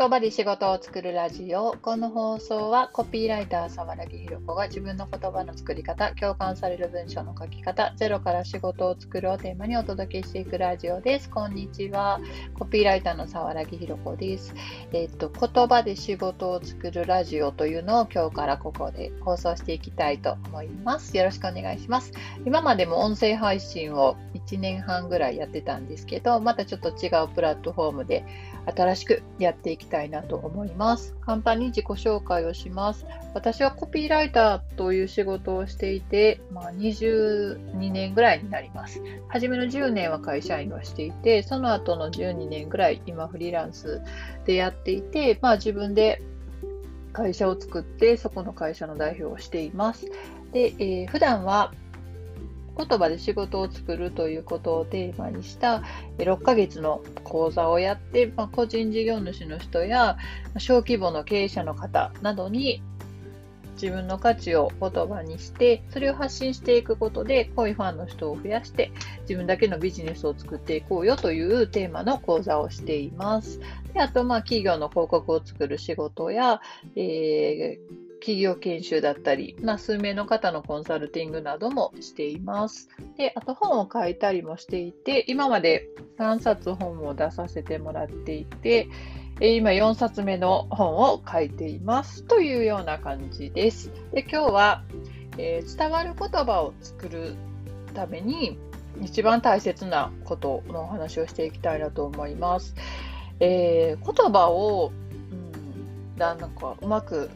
[0.00, 1.76] 言葉で仕事を作るラジオ。
[1.82, 11.28] この放送はコピーライター沢良ひろ子が自分の言葉の作り方、共感される文章の書き方、ゼロから仕事を作るをテーマにお届けしていくラジオです。
[11.28, 12.18] こんにちは。
[12.58, 14.54] コピーライターの沢良ひろ子です。
[14.94, 21.14] えっ、と、言葉で仕事を作るラジオというのを今日からここで放送していきたいと思います。
[21.14, 22.12] よろしくお願いします。
[22.46, 28.24] 今までも音声配信を1年半ぐらいやってたんですけど、またちょっと違うプラットフォームで
[28.66, 31.14] 新しくやっていきたいなと思います。
[31.20, 33.06] 簡単に自己紹介をします。
[33.34, 39.02] 私はコピーライターという仕事をしていて、まあ、22年ぐらいになります。
[39.28, 44.02] 初めの10年は会社員をしていて、その後の12年ぐらい今フリーランス
[44.44, 46.22] でやっていて、まあ、自分で
[47.12, 50.06] 会社を作ってそこの会社の代表をしています。
[50.52, 51.72] で、えー、普段は
[52.86, 55.82] 言葉で仕事を作るということをテーマにした
[56.18, 60.16] 6ヶ月の講座をやって、まあ、個人事業主の人や
[60.58, 62.82] 小規模の経営者の方などに
[63.74, 68.92] 自分の価値を言葉にしてそれを発信していくことで濃いファンの人を増やして
[69.22, 73.60] 自分だけのビジネスを作っていこうよというテーマの講座をしています。
[73.94, 76.60] であと、まあ、企業の広告を作る仕事や、
[76.94, 82.88] えー企業研修だったり、まあ、数名の方のコンサルティングなどもしています。
[83.16, 88.88] で、あと本を書いたりもしていて、今まで3冊本を出させてもらっていて、
[89.40, 93.90] 今4冊目の本を書いていますというような感じです。
[94.12, 94.84] で今日は、
[95.38, 97.36] えー、伝わる言葉を作る
[97.94, 98.58] ために
[99.00, 102.74] 一番大切なことのお話をしていきたいなと思います。
[103.40, 104.92] えー、言葉を、
[106.12, 107.30] うん、なんかうまく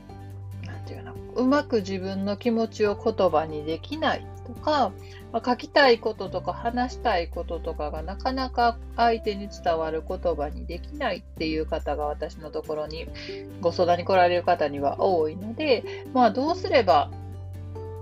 [0.85, 1.15] ていうの？
[1.35, 4.93] うまく自分の気持ちを言葉にできないとか、
[5.33, 13.07] まあ、書きたいこととか話したいこととかがなかなか相手に伝わる言葉にできないっていう方が私のところに
[13.61, 17.11] ご相談に来られる方には多いので、まあ、どうすれば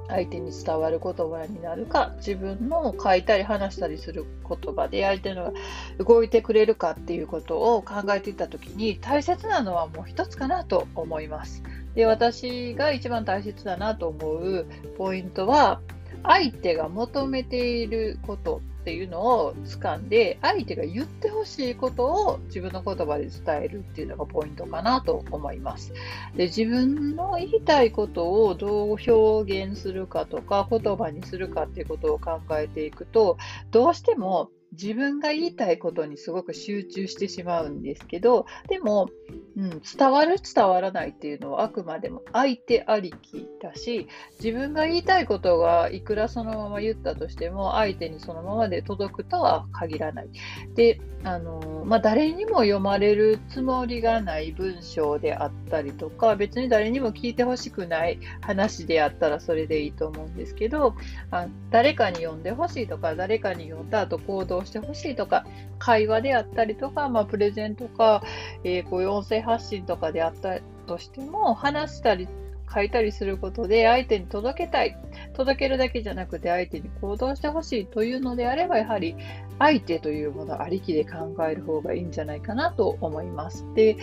[0.08, 5.54] 相手に伝わる言葉になるか自分の書いたり話したりする言葉で相手の
[5.98, 11.62] 動いてくれるかっていうことを考えていた時に大切なのはもう一つかなと思います。
[11.94, 14.66] で、私が一番大切だなと思う
[14.96, 15.80] ポイントは、
[16.24, 25.92] 相手が求めていることっていうのを掴んで、相手が言ってほしいことを自分の言葉で伝えるっていうのがポイントかなと思います。
[26.36, 33.36] で、自分の言いたいことをどう表現するかとか、言葉にするかっていうことを考えていくと、
[33.70, 39.10] どうしても自分が言いたいことにすごく集中してしまうんですけど、でも、
[39.56, 44.08] うん、伝わる伝わらないっていうのはあくまでも相手ありきだし、
[44.42, 50.28] 自分が言いたいことがいくらそのまま言ったとしても、相手にそのままで届くとは限らない。
[50.74, 60.94] で、あのまあ、誰にも読まれるつもりがない文章であったりとか、別に誰にも聞いてほしくない話であったらそれでいいと思うんですけど、
[61.30, 65.44] あ誰かに読んでほしいとか、誰かに読んだ後行動してほしいとか、
[65.78, 68.22] 会話であったりとか、まあ、プレゼンとか、
[68.64, 72.28] えー、こう音声発信とかであったとしても、話したり
[72.72, 74.96] 書いたりすることで相手に届けたい。
[75.34, 79.14] 届けるだけじゃなくて相手に行動してほしいというのであれば、やはり
[79.58, 83.66] 相手というものありきで考える方がいいんじゃないかなと思います。
[83.74, 83.96] で、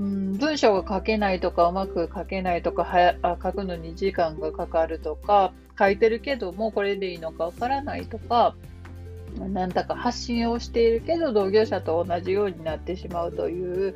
[0.00, 8.54] うん、文章が書けないとか、うまく書けないとか、はあ書くのに時間がかかるとか、書いてるけどもこれでいいのかわからないとか、
[9.38, 13.94] なんだか発信をしているけど同業者と同じようになってしまうという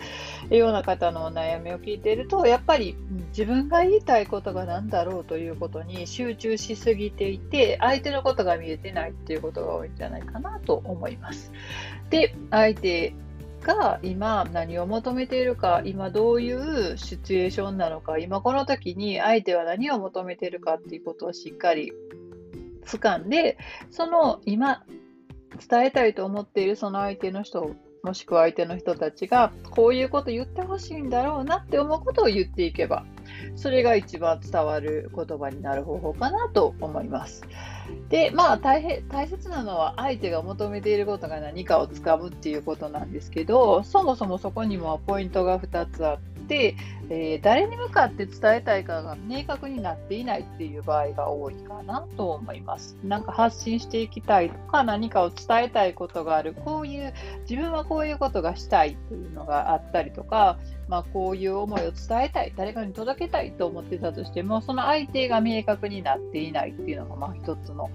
[0.50, 2.97] ような方のお悩みを聞いているとやっぱり
[3.28, 11.53] 自分が言いたいことが何だろうということに集中しすぎていて相手のことが見えてないっていうことが多いんじゃないかなと思います。
[12.10, 13.15] で相手
[13.62, 21.93] が今何を求めているか今どういうシチュエーションなのか今この時に相手は何を求めているかっていうことをしっかり
[22.87, 23.59] 掴んで
[23.91, 24.84] その今
[25.59, 33.05] 伝えたいと思っているその相手の人もしくは相手の人たちがこういうこと言ってほしいんだろうなって思うことを言っていけば
[33.57, 37.43] それが一番伝わる言葉になる方法かなと思います。
[38.09, 46.19] でまあ大変大切なのは相手が求めていることが何かをつかむっていうことなんですけどそもそもそこにもポイントが2つあっ、
[46.54, 52.97] えー、誰に向かって伝えたいかが明確になっていないっていう場合が多いかなと思います。
[53.03, 57.15] なんか発信していきたいとか何かを伝えたいことがあるこういう
[57.48, 60.59] 自分はこういうことがしたいっていうのがあったりとか
[60.89, 67.91] まあ、こういう思いを伝えたい、誰かに届けたいと思ってたとしても、その相手が明確になっていないっていうのが、まあ、一つの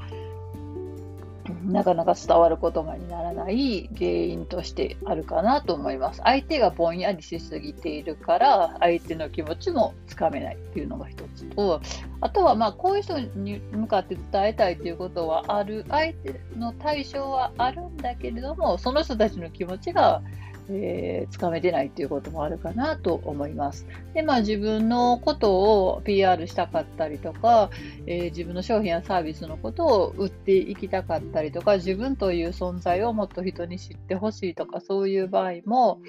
[1.65, 6.21] なかなか伝わる言葉にならない原因としてあるかなと思います。
[6.23, 11.81] 相手がぼんやりしすぎているから、相手の気持ちもつかめないっていうのが一つと、
[12.21, 20.21] あとはまあこういう人に向かって伝えたいということはある、相手の対象はあるんだけれども、その人たちの気持ちが
[20.69, 23.86] えー、つかめてないっていうこともあるかなと思います。
[24.13, 27.69] で、まあ自分のことを PR したかったりとか、
[28.06, 36.00] えー、自分の商品やサービスのことを売っていきたかったりとか、自分という存在をもっと人に知ってほしいとか、そういう場合も、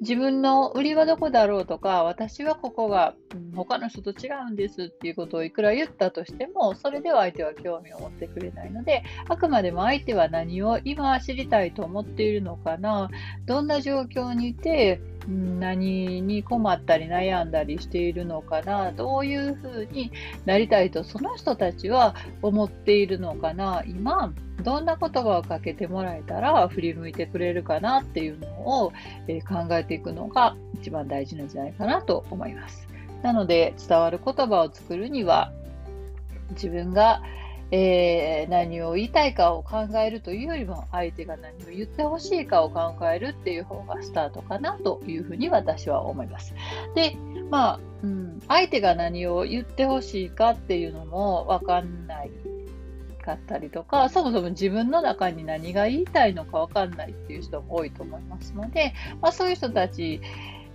[0.00, 3.14] 自分の売りはどこだろうとか、私はここが、
[3.54, 13.10] 他の人と違うんですっていうことをいくら言ったとしても、それでは相手は興味を持ってくれないので、あくまでも相手は何を今知りたいと思っているのかな、
[13.46, 20.12] どんな状況にいて、何に困ったり悩んだりしているのかな、どういうふうに
[20.44, 24.32] なりたいとその人たちは思っているのかな、今、
[24.62, 28.92] どんな言葉をかけてもらえたら振り向いてくれるかなっていうのを、
[29.28, 32.86] え考えていくのが一番大事なんじゃないかなと思います。
[33.22, 35.50] なので伝わる言葉を作るには
[36.50, 37.22] 自分が
[37.70, 46.54] えー、何を言いたいかを考えるというよりも相手が何を言ってほしいかを考えるっていう方がスタートかなというふうに私は思います。
[46.94, 47.16] で、
[47.50, 52.30] まあ、うん、相手が何を言ってほしいかっていうのもわかんない
[53.24, 60.20] かったりとか、そもそも自分の中に何が言いたいのかわかんないっていう人も多いと思いますので、まあ、そういう人たち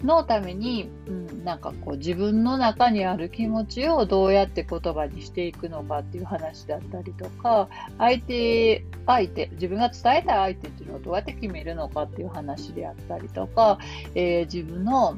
[0.04, 7.68] のために、うん、なんかこう自分の中にある気持ちをどうやって言葉にしていくのかっていう話だったりとか、
[7.98, 13.78] 相手、相手、自分が伝えたい相手っていうのをどうやって決めるのかっていう話であったりとか、
[14.16, 15.18] えー、自分の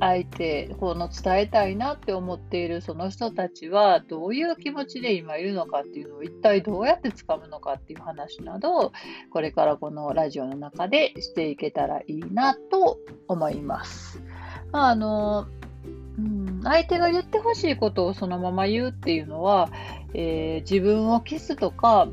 [0.00, 8.92] 相手、この伝えたいなって思っているその人たちはどういう気持ちで今いるのかっていうのを一体どうやってつかむのかっていう話などを
[9.32, 12.98] これからこのラジオの中でしていけたらいいなと
[13.28, 14.22] 思います。
[14.72, 15.46] あの、
[16.18, 19.70] うん、相手が言ってほしいことをそのまま言うっていうのは、
[20.12, 22.08] えー、自分を消すとか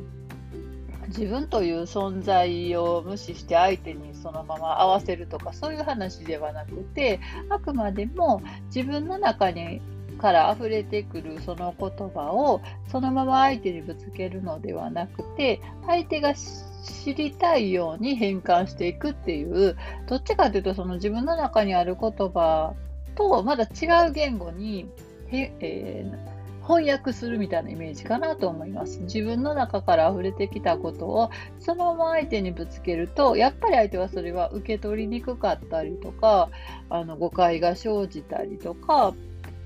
[1.15, 7.19] 自分という存在を無視して相手にそのまま合わせるとかそういう話ではなくて
[7.50, 8.42] あくまでも
[8.74, 9.80] 自分の中に
[10.18, 12.62] から溢れてくるその言葉を
[12.92, 19.77] そのまま相手にぶつけるのではなくて相手が知りたいように変換していくっていう
[20.07, 22.74] どっちかというとその自分の中にある言葉
[23.15, 24.89] とまだ違う言語に
[25.30, 26.33] えー
[26.65, 29.00] 翻訳するみたいなイメージかなと思います。
[29.01, 31.30] 自分の中から溢れてきたことを
[31.60, 36.50] そのまま相手にぶつけると、やっぱり相手はそれは受け取りにくかったりとか、
[36.89, 39.13] あの誤解が生じたりとか、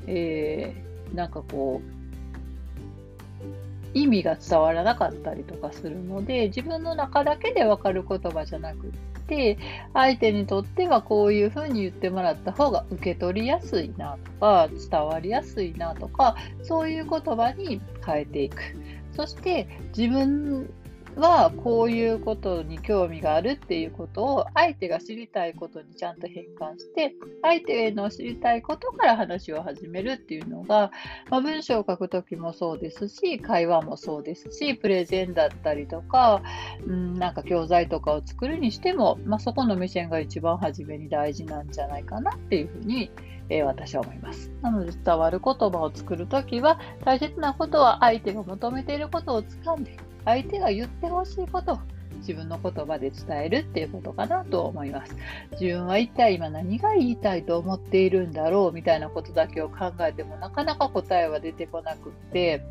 [0.07, 1.96] えー、なんかこう、
[4.01, 8.89] 意味が伝わらなかったりとかするので、自分の中だけで分かる言葉じゃなくっ
[9.27, 9.57] て、
[9.94, 18.61] 相手にとってはこういうふうに言ってもらった方が受け取りやすいなとか、伝わりやすいなとか、そういう言葉に変えていく。
[19.15, 19.67] そして
[19.97, 20.69] 自分
[21.18, 30.92] はこういうことに興味があるっていうことを相手が知りたいことにちゃんと変換して相手への知りたいことから話を始めるっていうのが、
[31.30, 36.44] まあ、文章を書くときもそうですし会話もそうですしプレゼンだったりとか、
[36.86, 43.12] うん、なんか教材とかを作るにしても、まあ、そこの目線が一番初めに大事なんじゃないかなっていうふうに
[43.50, 44.52] え、私は思います。
[44.62, 49.97] なので伝わる言葉を作るときは大切なことは相手が求めていることを掴んで
[50.28, 51.80] 相手が言ってほしいこと
[52.18, 55.16] 自分の言葉で伝えるっていうことかなと思います。
[55.52, 62.62] 自分は一体今何が言いたいと思っているんだろうみたいなことだけを考えてもなかなか答えは出てこなくって、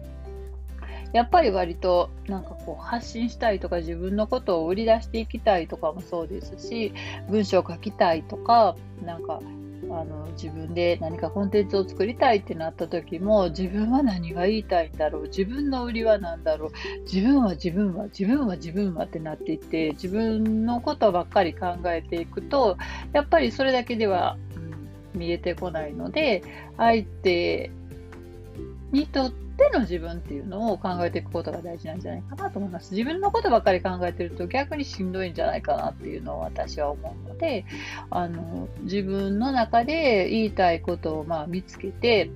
[1.12, 6.92] やっぱり割となんかこう発信したいとか自分のことを売り出していきたいとかもそうですし
[7.30, 9.40] 文章を書きたいとかなんか
[9.90, 16.70] あの自分で何かコンテンツを作りたいってなった時も自分は何が言いたいんだろう自分の売りは何だろう
[17.02, 22.76] 自分は自分は自分は自分はってなっていって自分のことばっかり考えていくと
[23.12, 24.36] やっぱりそれだけでは、
[25.14, 26.42] うん、見えてこないので
[26.76, 27.70] 相手
[28.92, 32.92] にとってての自分っていうのを考えていくことが大事なんじゃないかなと思います。
[32.92, 37.64] 自分のことばっかり考えてると逆にしんどいんじゃないかなっていうのを私は思うので、
[38.10, 42.30] あの、自分の中で言いたいことをまあ見つけて、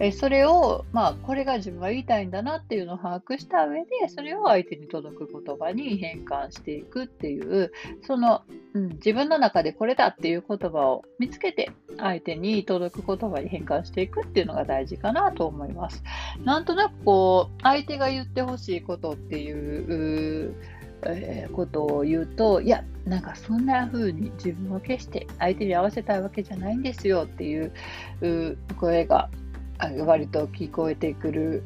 [0.00, 8.42] えそれを、まあ、これが自分が言いたいんだなっていうのを把握した上で、それを相手に届く言葉に変換していくっていう、その、
[8.74, 16.02] うん、自分の中でこれだっていう言葉を見つけて、相手に届く言葉に変換していくっていうのが大事かなと思います。
[16.42, 20.54] なんとなくこう、相手が言ってほしいことっていう、
[21.06, 27.72] えー、ことを言うと、いや、なんかそんな風に自分を決して相手に合わせたいわけじゃないんですよっていう
[28.78, 29.28] 声が
[30.04, 31.62] 割と聞こえてくる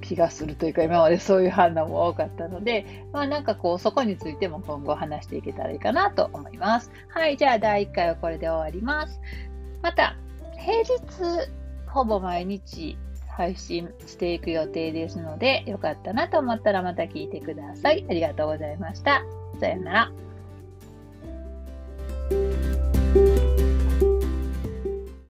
[0.00, 6.90] 気がするというか、今までそういう反応も多かったので、まあなんかこう、そこについても今後話していけたらいいかなと思います。
[7.08, 9.20] はい、じゃあ第1回はこれで終わります。
[9.82, 10.16] また、
[10.56, 10.98] 平日、
[11.86, 12.96] ほぼ毎日
[13.28, 18.04] 配信していく予定ですので、よかったなと思ったらまた聞いてください。
[18.08, 19.22] ありがとうございました。
[19.60, 20.12] さようなら。